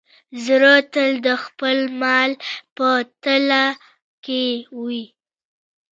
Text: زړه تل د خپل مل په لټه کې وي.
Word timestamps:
زړه 0.45 0.73
تل 0.93 1.11
د 1.27 1.27
خپل 1.43 1.77
مل 2.01 2.31
په 2.75 2.87
لټه 3.49 3.63
کې 4.25 4.45
وي. 4.79 5.03